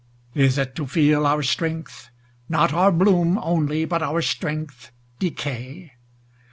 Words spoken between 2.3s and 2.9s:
Not